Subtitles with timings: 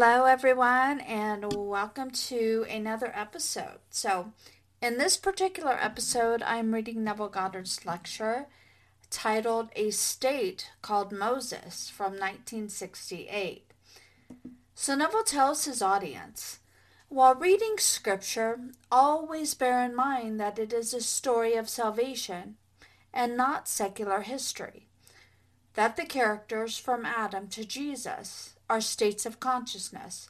[0.00, 3.80] Hello, everyone, and welcome to another episode.
[3.90, 4.32] So,
[4.80, 8.46] in this particular episode, I'm reading Neville Goddard's lecture
[9.10, 13.72] titled A State Called Moses from 1968.
[14.76, 16.60] So, Neville tells his audience
[17.08, 18.60] while reading scripture,
[18.92, 22.54] always bear in mind that it is a story of salvation
[23.12, 24.86] and not secular history,
[25.78, 30.28] that the characters from Adam to Jesus are states of consciousness.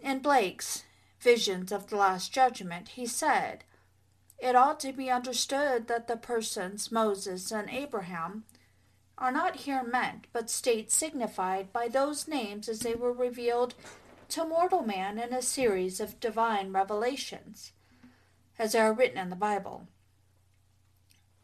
[0.00, 0.82] In Blake's
[1.20, 3.62] Visions of the Last Judgment, he said,
[4.36, 8.42] It ought to be understood that the persons Moses and Abraham
[9.16, 13.74] are not here meant, but states signified by those names as they were revealed
[14.30, 17.70] to mortal man in a series of divine revelations,
[18.58, 19.86] as they are written in the Bible.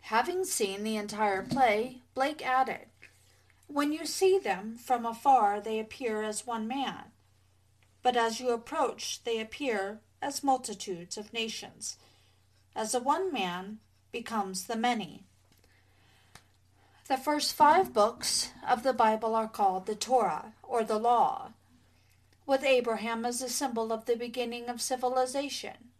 [0.01, 2.87] Having seen the entire play, Blake added,
[3.75, 7.07] when you see them from afar, they appear as one man,
[8.05, 11.97] but as you approach, they appear as multitudes of nations,
[12.77, 13.79] as the one man
[14.13, 15.25] becomes the many.
[17.09, 21.51] The first five books of the Bible are called the Torah, or the Law,
[22.47, 25.91] with Abraham as a symbol of the beginning of civilization.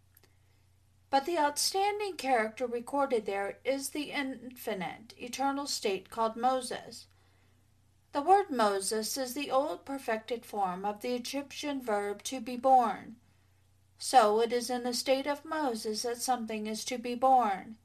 [1.09, 7.07] But the outstanding character recorded there is the infinite, eternal state called Moses
[8.15, 13.17] the word Moses is the old perfected form of the Egyptian verb to be born.
[13.99, 17.75] So it is in the state of Moses that something is to be born.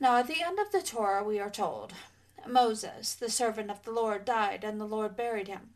[0.00, 1.92] Now, at the end of the Torah, we are told
[2.48, 5.74] Moses, the servant of the Lord, died, and the Lord buried him.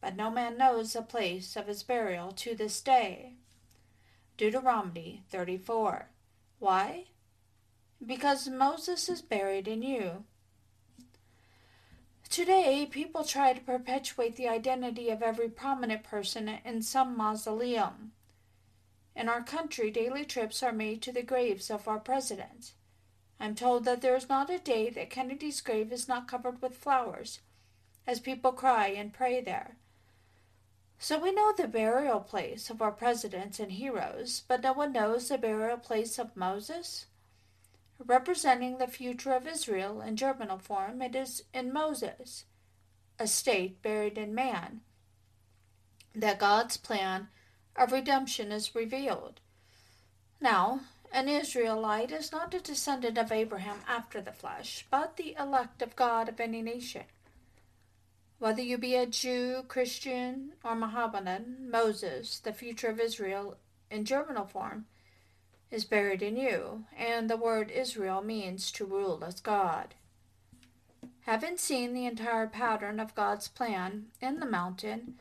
[0.00, 3.32] But no man knows the place of his burial to this day.
[4.36, 6.10] Deuteronomy 34.
[6.60, 7.06] Why?
[8.06, 10.26] Because Moses is buried in you.
[12.30, 18.12] Today, people try to perpetuate the identity of every prominent person in some mausoleum.
[19.16, 22.74] In our country, daily trips are made to the graves of our presidents.
[23.40, 26.76] I'm told that there is not a day that Kennedy's grave is not covered with
[26.76, 27.40] flowers,
[28.06, 29.74] as people cry and pray there.
[31.00, 35.28] So we know the burial place of our presidents and heroes, but no one knows
[35.28, 37.06] the burial place of Moses?
[38.04, 42.44] Representing the future of Israel in germinal form, it is in Moses,
[43.18, 44.80] a state buried in man,
[46.14, 47.28] that God's plan
[47.76, 49.40] of redemption is revealed.
[50.40, 50.80] Now,
[51.12, 55.96] an Israelite is not a descendant of Abraham after the flesh, but the elect of
[55.96, 57.04] God of any nation.
[58.38, 63.58] Whether you be a Jew, Christian, or Mohammedan, Moses, the future of Israel
[63.90, 64.86] in germinal form,
[65.70, 69.94] is buried in you, and the word Israel means to rule as God.
[71.22, 75.14] Having seen the entire pattern of God's plan in the mountain,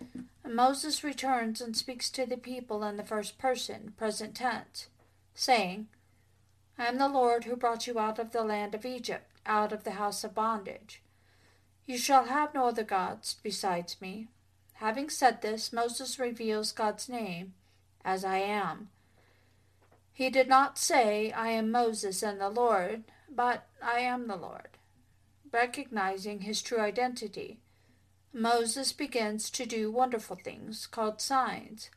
[0.48, 4.88] Moses returns and speaks to the people in the first person, present tense,
[5.36, 5.88] saying,
[6.78, 9.84] I am the Lord who brought you out of the land of Egypt, out of
[9.84, 11.02] the house of bondage.
[11.86, 14.28] You shall have no other gods besides me.
[14.76, 17.54] Having said this, Moses reveals God's name,
[18.04, 18.90] as I am
[20.19, 24.68] he did not say, I am Moses and the Lord, but I am the Lord.
[25.50, 27.62] Recognizing his true identity,
[28.34, 31.90] Moses begins to do wonderful things called signs.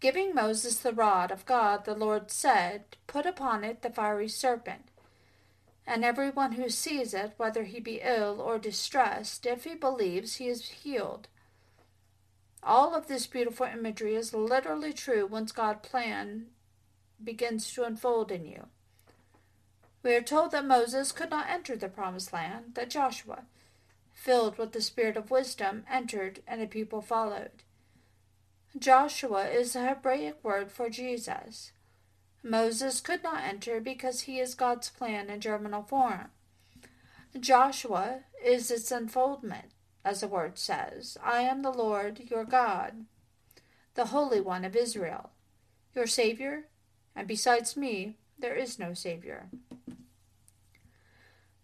[0.00, 4.88] Giving Moses the rod of God, the Lord said, Put upon it the fiery serpent.
[5.86, 10.48] And everyone who sees it, whether he be ill or distressed, if he believes, he
[10.48, 11.28] is healed.
[12.64, 16.46] All of this beautiful imagery is literally true once God planned
[17.24, 18.66] begins to unfold in you.
[20.02, 23.44] We are told that Moses could not enter the promised land, that Joshua,
[24.12, 27.62] filled with the spirit of wisdom, entered and the people followed.
[28.76, 31.72] Joshua is the Hebraic word for Jesus.
[32.42, 36.30] Moses could not enter because he is God's plan in germinal form.
[37.38, 39.72] Joshua is its unfoldment,
[40.04, 43.04] as the word says I am the Lord your God,
[43.94, 45.30] the Holy One of Israel,
[45.94, 46.64] your Savior,
[47.14, 49.48] and besides me, there is no Savior.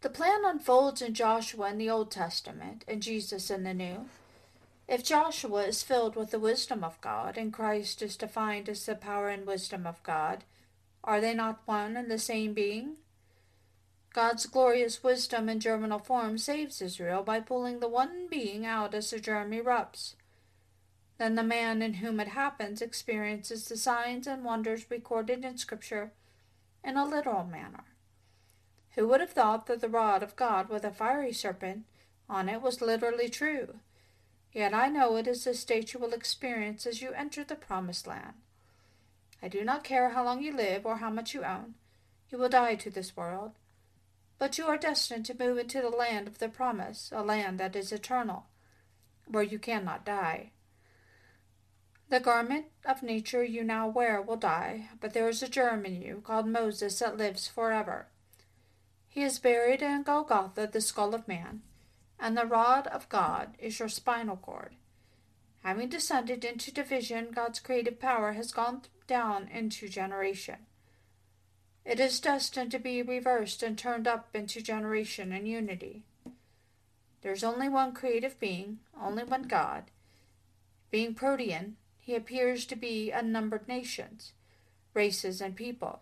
[0.00, 4.06] The plan unfolds in Joshua in the Old Testament and Jesus in the New.
[4.87, 8.95] If Joshua is filled with the wisdom of God and Christ is defined as the
[8.95, 10.45] power and wisdom of God,
[11.03, 12.97] are they not one and the same being?
[14.15, 19.11] God's glorious wisdom in germinal form saves Israel by pulling the one being out as
[19.11, 20.15] the germ erupts.
[21.19, 26.12] Then the man in whom it happens experiences the signs and wonders recorded in Scripture
[26.85, 27.85] in a literal manner.
[28.94, 31.85] Who would have thought that the rod of God with a fiery serpent
[32.29, 33.81] on it was literally true?
[34.53, 38.06] Yet I know it is the state you will experience as you enter the promised
[38.06, 38.35] land.
[39.43, 41.75] I do not care how long you live or how much you own.
[42.31, 43.53] You will die to this world.
[44.38, 47.75] But you are destined to move into the land of the promise, a land that
[47.75, 48.47] is eternal,
[49.26, 50.50] where you cannot die.
[52.11, 56.01] The garment of nature you now wear will die, but there is a germ in
[56.01, 58.07] you called Moses that lives forever.
[59.09, 61.61] He is buried in Golgotha, the skull of man,
[62.19, 64.75] and the rod of God is your spinal cord.
[65.65, 70.67] Having descended into division, God's creative power has gone down into generation.
[71.85, 76.05] It is destined to be reversed and turned up into generation and unity.
[77.21, 79.85] There is only one creative being, only one God.
[80.91, 81.77] Being protean,
[82.09, 84.33] he appears to be unnumbered nations,
[84.95, 86.01] races, and people.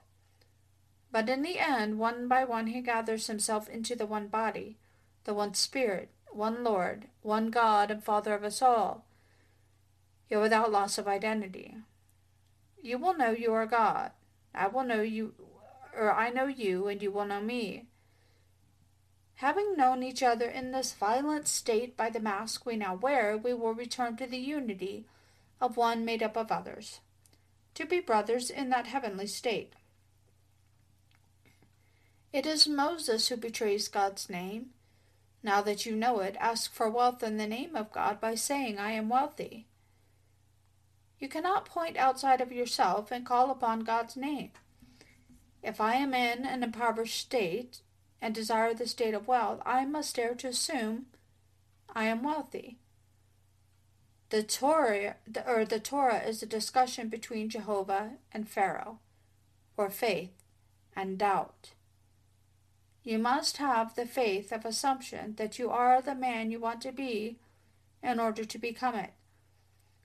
[1.11, 4.77] But in the end, one by one, he gathers himself into the one body,
[5.25, 9.05] the one Spirit, one Lord, one God and Father of us all,
[10.31, 11.75] yet without loss of identity.
[12.81, 14.13] You will know you are God.
[14.55, 15.35] I will know you,
[15.93, 17.87] or I know you, and you will know me.
[19.35, 23.53] Having known each other in this violent state by the mask we now wear, we
[23.53, 25.05] will return to the unity
[25.61, 27.01] of one made up of others,
[27.75, 29.73] to be brothers in that heavenly state.
[32.33, 34.71] It is Moses who betrays God's name.
[35.43, 38.79] Now that you know it, ask for wealth in the name of God by saying,
[38.79, 39.67] I am wealthy.
[41.19, 44.51] You cannot point outside of yourself and call upon God's name.
[45.63, 47.81] If I am in an impoverished state
[48.21, 51.07] and desire the state of wealth, I must dare to assume
[51.95, 52.77] I am wealthy.
[54.37, 55.17] The Torah,
[55.47, 58.99] or the Torah is a discussion between Jehovah and Pharaoh,
[59.79, 60.35] or faith
[60.95, 61.71] and doubt.
[63.03, 66.93] You must have the faith of assumption that you are the man you want to
[66.93, 67.39] be
[68.03, 69.15] in order to become it.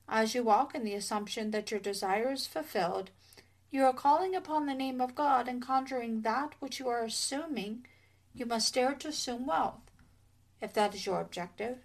[0.07, 3.09] As you walk in the assumption that your desire is fulfilled,
[3.69, 7.85] you are calling upon the name of God and conjuring that which you are assuming.
[8.33, 9.91] You must dare to assume wealth,
[10.61, 11.79] if that is your objective.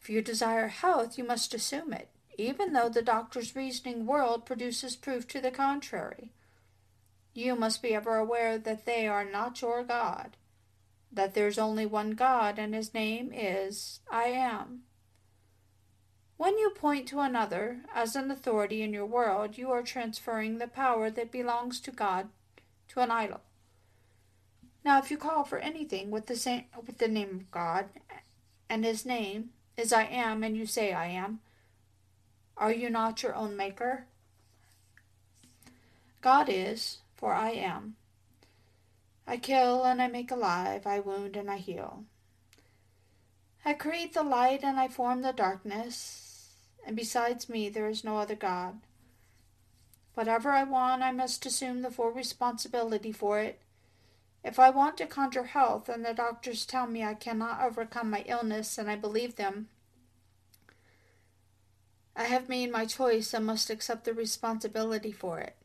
[0.00, 2.08] If you desire health, you must assume it,
[2.38, 6.32] even though the doctor's reasoning world produces proof to the contrary.
[7.34, 10.36] You must be ever aware that they are not your God,
[11.12, 14.82] that there's only one God, and his name is I Am.
[16.38, 20.66] When you point to another as an authority in your world, you are transferring the
[20.66, 22.30] power that belongs to God
[22.88, 23.42] to an idol.
[24.82, 27.90] Now, if you call for anything with the same with the name of God,
[28.70, 29.50] and His name
[29.80, 31.40] is I am, and you say I am,
[32.56, 34.04] are you not your own maker?
[36.20, 37.96] God is, for I am.
[39.26, 42.04] I kill and I make alive, I wound and I heal.
[43.64, 46.30] I create the light and I form the darkness
[46.86, 48.80] and besides me there is no other God.
[50.14, 53.60] Whatever I want, I must assume the full responsibility for it.
[54.42, 58.24] If I want to conjure health and the doctors tell me I cannot overcome my
[58.26, 59.68] illness and I believe them,
[62.16, 65.56] I have made my choice and must accept the responsibility for it.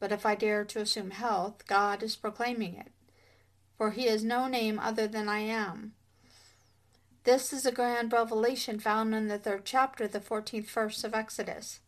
[0.00, 2.88] But if I dare to assume health, God is proclaiming it,
[3.76, 5.92] for he has no name other than I am.
[7.24, 11.78] This is a grand revelation found in the third chapter, the fourteenth verse of Exodus.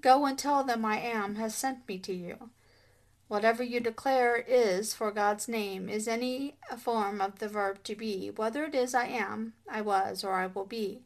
[0.00, 2.50] Go and tell them I am has sent me to you.
[3.28, 8.30] Whatever you declare is for God's name is any form of the verb to be,
[8.30, 11.02] whether it is I am, I was, or I will be.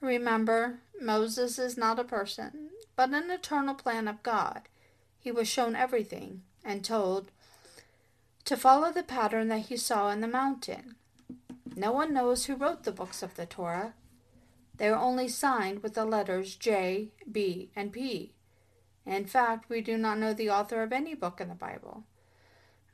[0.00, 4.62] Remember, Moses is not a person, but an eternal plan of God.
[5.18, 7.30] He was shown everything and told
[8.44, 10.96] to follow the pattern that he saw in the mountain.
[11.76, 13.94] No one knows who wrote the books of the Torah.
[14.76, 18.32] They are only signed with the letters J, B, and P.
[19.08, 22.04] In fact, we do not know the author of any book in the Bible.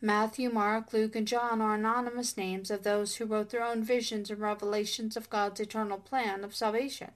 [0.00, 4.30] Matthew, Mark, Luke, and John are anonymous names of those who wrote their own visions
[4.30, 7.10] and revelations of God's eternal plan of salvation.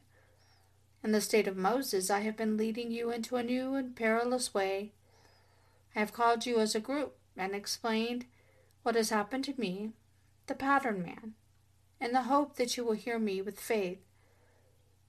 [1.04, 4.52] In the state of Moses, I have been leading you into a new and perilous
[4.52, 4.90] way.
[5.94, 8.24] I have called you as a group and explained
[8.82, 9.92] what has happened to me,
[10.48, 11.34] the pattern man
[12.00, 13.98] in the hope that you will hear me with faith.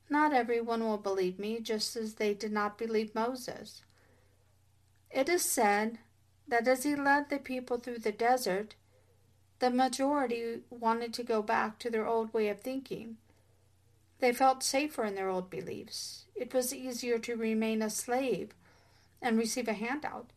[0.10, 3.84] Not everyone will believe me, just as they did not believe Moses.
[5.12, 6.00] It is said
[6.48, 8.76] that as he led the people through the desert,
[9.60, 13.18] the majority wanted to go back to their old way of thinking.
[14.20, 16.26] They felt safer in their old beliefs.
[16.36, 18.54] It was easier to remain a slave
[19.22, 20.32] and receive a handout.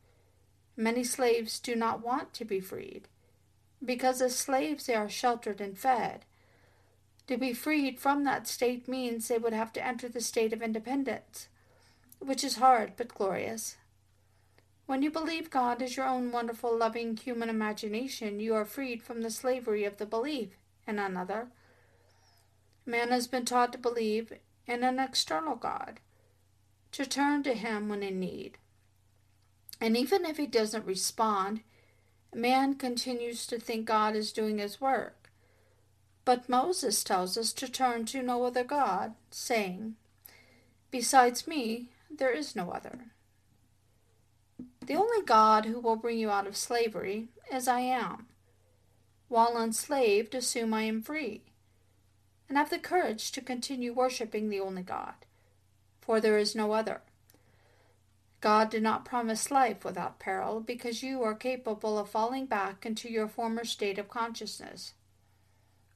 [0.77, 3.09] Many slaves do not want to be freed.
[3.85, 6.25] Because as slaves they are sheltered and fed.
[7.33, 10.61] To be freed from that state means they would have to enter the state of
[10.61, 11.49] independence,
[12.19, 13.79] which is hard but glorious.
[14.85, 19.23] When you believe God is your own wonderful, loving human imagination, you are freed from
[19.23, 20.51] the slavery of the belief
[20.87, 21.47] in another.
[22.85, 24.35] Man has been taught to believe
[24.67, 26.01] in an external God,
[26.91, 28.59] to turn to Him when in need.
[29.81, 31.63] And even if He doesn't respond,
[32.35, 35.22] man continues to think God is doing His work.
[36.25, 39.97] But Moses tells us to turn to no other God, saying,
[40.91, 43.07] Besides me, there is no other.
[44.87, 48.27] The only God who will bring you out of slavery is I am.
[49.29, 51.43] While enslaved, assume I am free,
[52.49, 55.15] and have the courage to continue worshiping the only God,
[56.01, 57.01] for there is no other.
[58.43, 63.09] God did not promise life without peril because you are capable of falling back into
[63.09, 64.95] your former state of consciousness,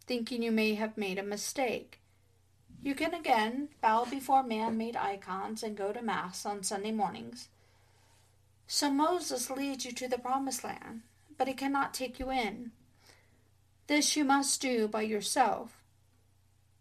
[0.06, 2.00] thinking you may have made a mistake.
[2.82, 7.48] You can again bow before man made icons and go to Mass on Sunday mornings
[8.66, 11.02] so Moses leads you to the promised land,
[11.38, 12.72] but he cannot take you in.
[13.86, 15.82] This you must do by yourself.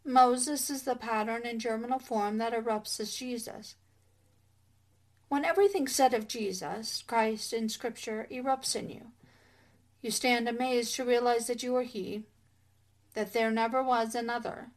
[0.03, 3.75] Moses is the pattern in germinal form that erupts as Jesus.
[5.29, 9.11] When everything said of Jesus, Christ, in Scripture erupts in you,
[10.01, 12.23] you stand amazed to realize that you are He,
[13.15, 14.67] that there never was another,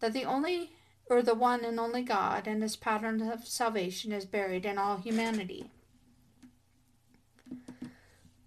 [0.00, 0.72] that the only
[1.06, 4.96] or the one and only God and His pattern of salvation is buried in all
[4.96, 5.70] humanity.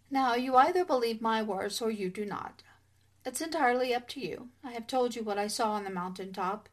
[0.10, 2.64] Now, you either believe my words or you do not.
[3.26, 4.50] It's entirely up to you.
[4.64, 6.70] I have told you what I saw on the mountain top,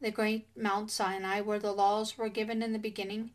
[0.00, 3.30] the great Mount Sinai, where the laws were given in the beginning.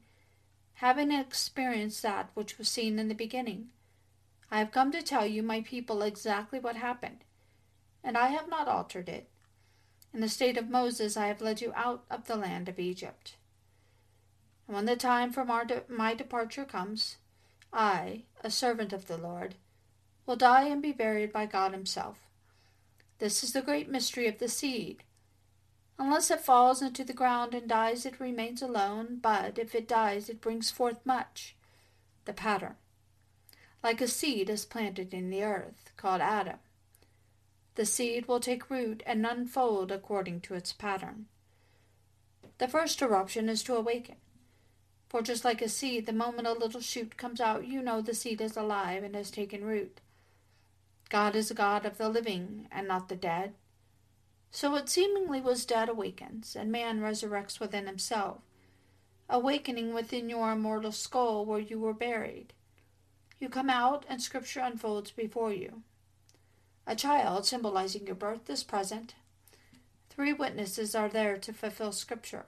[0.79, 3.69] Having experienced that which was seen in the beginning,
[4.51, 7.23] I have come to tell you, my people, exactly what happened,
[8.05, 9.27] and I have not altered it.
[10.13, 13.35] In the state of Moses, I have led you out of the land of Egypt.
[14.67, 17.17] And when the time for my departure comes,
[17.73, 19.55] I, a servant of the Lord,
[20.25, 22.19] will die and be buried by God Himself.
[23.19, 25.03] This is the great mystery of the seed.
[25.97, 30.29] Unless it falls into the ground and dies, it remains alone, but if it dies,
[30.29, 31.55] it brings forth much.
[32.25, 32.75] The pattern.
[33.83, 36.57] Like a seed is planted in the earth, called Adam.
[37.75, 41.25] The seed will take root and unfold according to its pattern.
[42.57, 44.15] The first eruption is to awaken.
[45.09, 48.13] For just like a seed, the moment a little shoot comes out, you know the
[48.13, 49.99] seed is alive and has taken root.
[51.09, 53.53] God is a God of the living and not the dead.
[54.51, 58.37] So what seemingly was dead awakens, and man resurrects within himself,
[59.29, 62.53] awakening within your immortal skull where you were buried.
[63.37, 65.83] You come out, and Scripture unfolds before you.
[66.87, 69.15] A child symbolizing your birth is present.
[70.09, 72.45] Three witnesses are there to fulfill Scripture.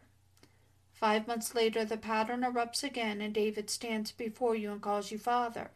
[0.94, 5.18] Five months later, the pattern erupts again, and David stands before you and calls you
[5.18, 5.72] Father.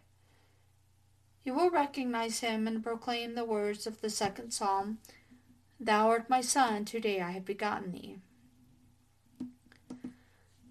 [1.43, 4.99] You will recognize him and proclaim the words of the second psalm
[5.79, 8.17] Thou art my son, today I have begotten thee.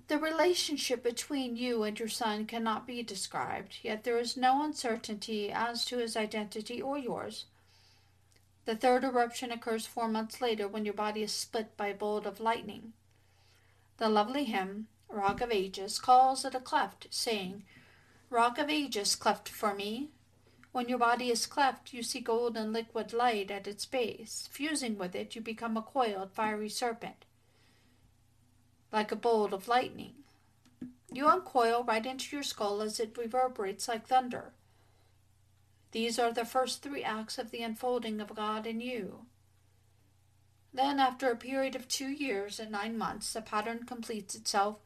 [0.06, 5.50] The relationship between you and your son cannot be described, yet there is no uncertainty
[5.52, 7.46] as to his identity or yours.
[8.70, 12.24] The third eruption occurs four months later when your body is split by a bolt
[12.24, 12.92] of lightning.
[13.96, 17.64] The lovely hymn, Rock of Ages, calls it a cleft, saying,
[18.30, 20.10] Rock of Ages, cleft for me.
[20.70, 24.48] When your body is cleft, you see golden liquid light at its base.
[24.52, 27.24] Fusing with it, you become a coiled, fiery serpent,
[28.92, 30.14] like a bolt of lightning.
[31.10, 34.52] You uncoil right into your skull as it reverberates like thunder.
[35.92, 39.26] These are the first three acts of the unfolding of God in you.
[40.72, 44.76] Then, after a period of two years and nine months, the pattern completes itself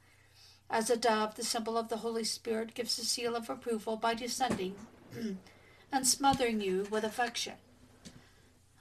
[0.70, 4.14] as a dove, the symbol of the Holy Spirit, gives a seal of approval by
[4.14, 4.75] descending
[5.92, 7.54] and smothering you with affection.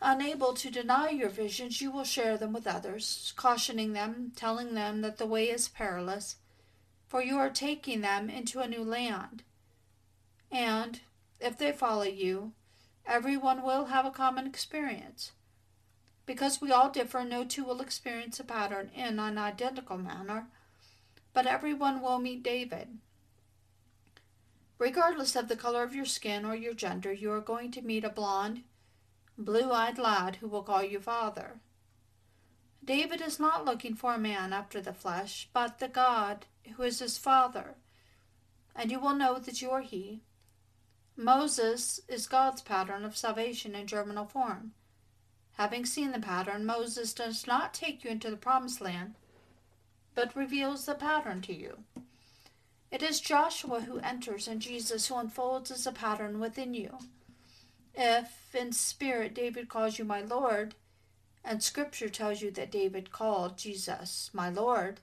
[0.01, 5.01] Unable to deny your visions, you will share them with others, cautioning them, telling them
[5.01, 6.37] that the way is perilous,
[7.07, 9.43] for you are taking them into a new land.
[10.51, 11.01] And,
[11.43, 12.53] if they follow you,
[13.05, 15.33] everyone will have a common experience.
[16.25, 20.47] Because we all differ, no two will experience a pattern in an identical manner,
[21.33, 22.99] but everyone will meet David.
[24.79, 28.05] Regardless of the color of your skin or your gender, you are going to meet
[28.05, 28.63] a blond,
[29.37, 31.59] blue eyed lad who will call you father.
[32.83, 36.45] David is not looking for a man after the flesh, but the God
[36.75, 37.75] who is his father,
[38.75, 40.21] and you will know that you are he.
[41.15, 44.73] Moses is God's pattern of salvation in germinal form
[45.53, 49.15] Having seen the pattern, Moses does not take you into the promised land,
[50.15, 51.83] but reveals the pattern to you.
[52.89, 56.97] It is Joshua who enters and Jesus who unfolds as a pattern within you.
[57.93, 60.73] If in spirit David calls you my Lord,
[61.45, 65.01] and scripture tells you that David called Jesus my Lord,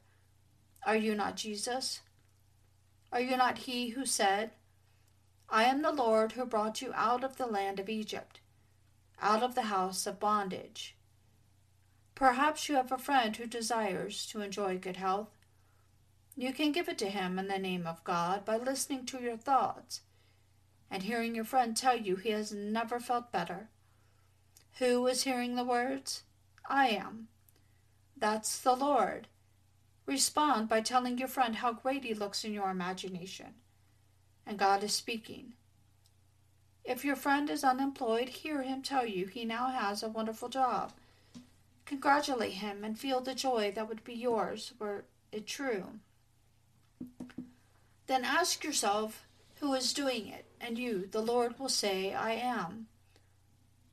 [0.85, 2.01] are you not Jesus?
[3.13, 4.51] Are you not he who said,
[5.51, 8.41] I am the Lord who brought you out of the land of Egypt,
[9.21, 10.95] out of the house of bondage?
[12.15, 15.37] Perhaps you have a friend who desires to enjoy good health.
[16.37, 19.37] You can give it to him in the name of God by listening to your
[19.37, 20.03] thoughts
[20.89, 23.69] and hearing your friend tell you he has never felt better.
[24.79, 26.23] Who is hearing the words?
[26.69, 27.29] I am.
[28.17, 29.29] That's the Lord.
[30.07, 33.55] Respond by telling your friend how great he looks in your imagination.
[34.47, 35.53] And God is speaking.
[36.85, 40.93] If your friend is unemployed, hear him tell you he now has a wonderful job.
[41.85, 45.85] Congratulate him and feel the joy that would be yours were it true.
[48.07, 49.27] Then ask yourself
[49.61, 52.87] who is doing it, and you, the Lord, will say, I am.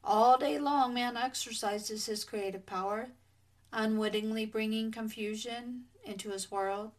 [0.03, 3.09] All day long, man exercises his creative power,
[3.73, 6.91] unwittingly bringing confusion into his world.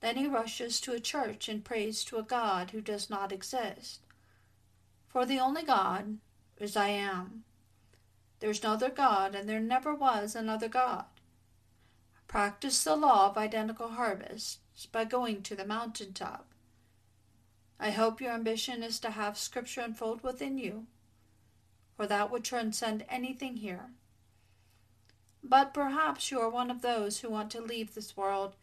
[0.00, 4.00] Then he rushes to a church and prays to a God who does not exist.
[5.08, 6.18] For the only God
[6.58, 7.44] is I am.
[8.40, 11.06] There's no other God, and there never was another God.
[12.28, 16.46] Practice the law of identical harvests by going to the mountain top.
[17.80, 20.86] I hope your ambition is to have Scripture unfold within you,
[21.96, 23.90] for that would transcend anything here.
[25.42, 28.56] But perhaps you are one of those who want to leave this world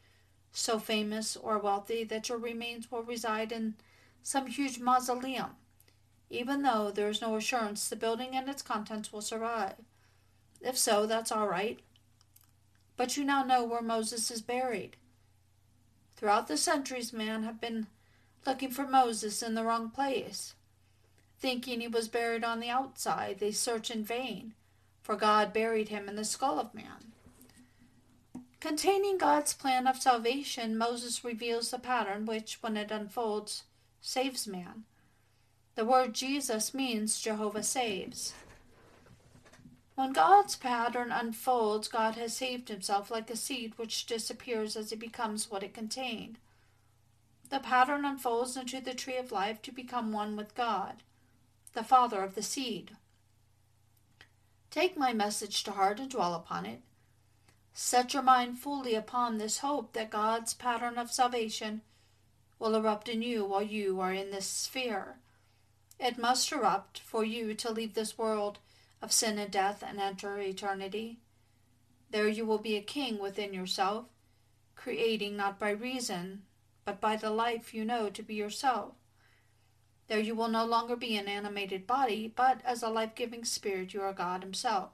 [0.56, 3.76] so famous or wealthy that your remains will reside in
[4.24, 5.52] some huge mausoleum,
[6.30, 9.76] even though there is no assurance the building and its contents will survive.
[10.62, 11.80] If so, that's all right.
[12.98, 14.96] But you now know where Moses is buried.
[16.16, 17.88] Throughout the centuries, men have been
[18.48, 20.56] looking for Moses in the wrong place.
[21.38, 24.54] Thinking he was buried on the outside, they search in vain,
[25.04, 27.12] for God buried him in the skull of man.
[28.66, 33.66] Containing God's plan of salvation, Moses reveals the pattern which, when it unfolds,
[34.02, 34.86] saves man.
[35.76, 38.34] The word Jesus means Jehovah saves.
[39.94, 44.98] When God's pattern unfolds, God has saved himself like a seed which disappears as it
[44.98, 46.40] becomes what it contained.
[47.52, 51.04] The pattern unfolds into the tree of life to become one with God,
[51.74, 52.98] the Father of the seed.
[54.72, 56.82] Take my message to heart and dwell upon it.
[57.78, 61.82] Set your mind fully upon this hope that God's pattern of salvation
[62.58, 65.18] will erupt in you while you are in this sphere.
[66.00, 68.60] It must erupt for you to leave this world
[69.02, 71.20] of sin and death and enter eternity.
[72.12, 74.06] There you will be a king within yourself,
[74.78, 76.44] creating not by reason,
[76.86, 78.94] but by the life you know to be yourself.
[80.08, 83.94] There you will no longer be an animated body, but as a life giving spirit,
[83.94, 84.92] you are God Himself.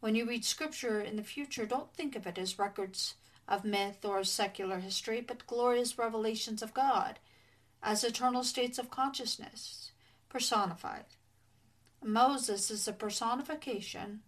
[0.00, 3.14] When you read Scripture in the future, don't think of it as records
[3.46, 7.18] of myth or secular history, but glorious revelations of God
[7.82, 9.92] as eternal states of consciousness,
[10.28, 11.04] personified.
[12.02, 14.20] Moses is a personification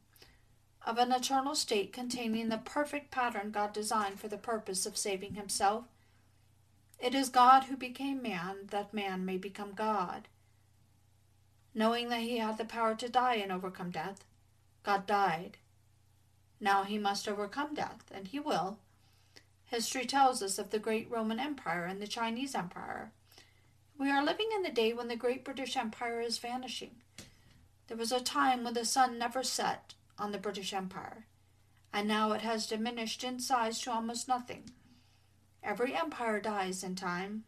[0.87, 5.35] of an eternal state containing the perfect pattern God designed for the purpose of saving
[5.35, 5.85] Himself
[7.03, 10.29] it is God who became man, that man may become God.
[11.75, 14.25] Knowing that he had the power to die and overcome death,
[14.85, 15.59] God died.
[16.63, 18.79] Now he must overcome death, and he will.
[19.65, 23.11] History tells us of the great Roman Empire and the Chinese Empire.
[23.99, 26.93] We are living in the day when the great British Empire is vanishing.
[27.89, 31.27] There was a time when the sun never set on the British Empire,
[31.93, 34.71] and now it has diminished in size to almost nothing.
[35.65, 37.43] Every empire dies in time.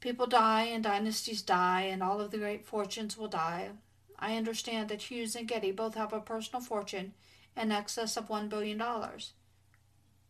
[0.00, 3.72] People die and dynasties die, and all of the great fortunes will die.
[4.18, 7.12] I understand that Hughes and Getty both have a personal fortune
[7.56, 8.82] in excess of $1 billion.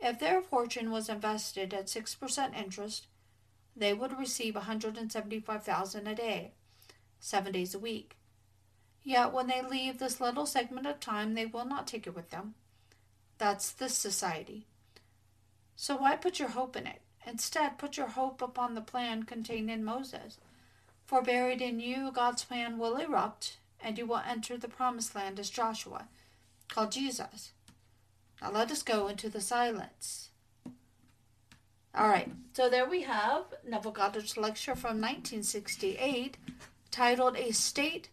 [0.00, 3.06] If their fortune was invested at 6% interest,
[3.76, 6.52] they would receive 175,000 a day,
[7.18, 8.16] 7 days a week.
[9.02, 12.30] Yet when they leave this little segment of time, they will not take it with
[12.30, 12.54] them.
[13.38, 14.66] That's this society.
[15.76, 17.00] So why put your hope in it?
[17.26, 20.38] Instead, put your hope upon the plan contained in Moses.
[21.06, 25.38] For buried in you, God's plan will erupt, and you will enter the promised land
[25.38, 26.08] as Joshua,
[26.70, 27.52] called Jesus.
[28.40, 30.30] Now let us go into the silence.
[31.94, 36.36] All right, so there we have Neville Goddard's lecture from 1968
[36.90, 38.08] titled A State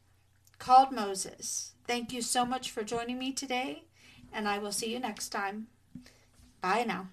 [0.57, 1.73] called Moses.
[1.85, 3.83] Thank you so much for joining me today,
[4.33, 5.67] and I will see you next time.
[6.59, 7.07] Bye now.